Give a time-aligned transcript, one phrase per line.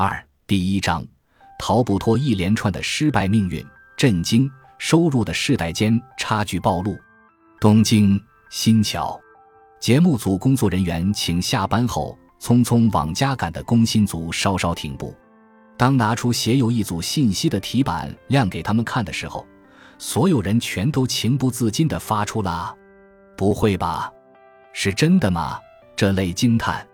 [0.00, 1.04] 二第一章，
[1.58, 3.66] 逃不脱一连串的失败命运，
[3.96, 6.96] 震惊收入的世代间差距暴露。
[7.58, 8.16] 东京
[8.48, 9.20] 新桥，
[9.80, 15.12] 节目组工作人员请下班后匆匆往家赶的工薪族稍稍停步。
[15.76, 19.44] 当拿出写有一组信息的题板亮给他们看的时候，
[19.98, 22.72] 所有人全都情不自禁地发出了
[23.36, 24.08] “不会吧，
[24.72, 25.58] 是真的吗？”
[25.96, 26.86] 这类惊叹。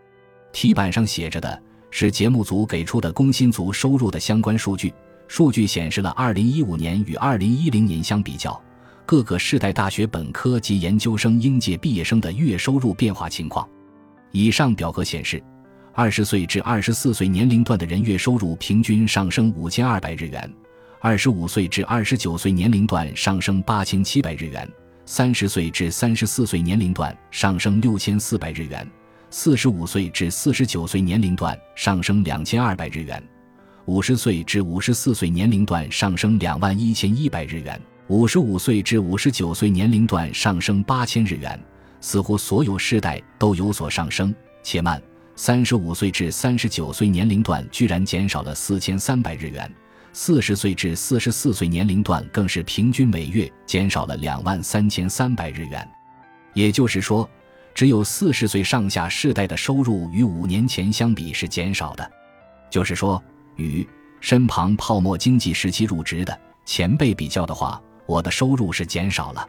[0.52, 1.62] 题板上写着的。
[1.96, 4.92] 是节目组给出的工薪族收入的相关数据。
[5.28, 8.60] 数据显示了2015年与2010年相比较，
[9.06, 13.64] 各个世代大学本科及研究生应届毕业生的月收入变化情况。
[14.32, 15.40] 以上表格显示
[15.94, 20.52] ，20岁至24岁年龄段的人月收入平均上升5200日元
[21.00, 24.68] ；25岁至29岁年龄段上升8700日元
[25.06, 28.84] ；30岁至34岁年龄段上升6400日元。
[29.36, 33.20] 四十五岁至四十九岁年龄段上升两千二百日元，
[33.84, 41.60] 五十岁至五十四岁年龄段上升两万一千一百日元，五十五岁至五十九岁年龄段上升八千日元。
[42.00, 44.32] 似乎所有世代都有所上升。
[44.62, 45.02] 且慢，
[45.34, 49.68] 三十五岁至三十九岁年龄段居然减少了四千三百日元，
[50.12, 55.84] 四十岁至四十四岁年龄段更是平均每月减少了两万三千三百日元。
[56.52, 57.28] 也就是说。
[57.74, 62.08] 只有四十岁上下世代的收入与五年前相比是减少的，
[62.70, 63.20] 就是说，
[63.56, 63.86] 与
[64.20, 69.48] 身旁泡沫经济时期入职的前辈比较的话，我的收入是减少了。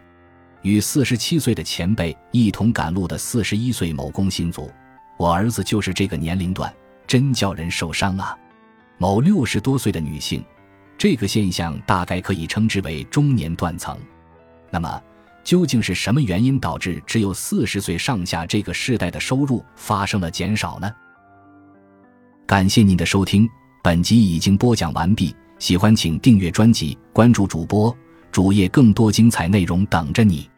[0.63, 4.71] 与四十七岁的前辈一同赶路的四十一岁某工薪族，
[5.17, 6.73] 我儿子就是这个年龄段，
[7.05, 8.35] 真叫人受伤啊。
[8.97, 10.43] 某六十多岁的女性，
[10.97, 13.95] 这个现象大概可以称之为中年断层。
[14.71, 14.99] 那么。
[15.45, 20.91] 究竟是什么原因导致只有四十岁上下这个世代的收入发生了减少呢？
[22.47, 23.47] 感谢您的收听，
[23.83, 25.33] 本集已经播讲完毕。
[25.59, 27.95] 喜欢请订阅专辑，关注主播
[28.31, 30.49] 主页，更多精彩内容等着你。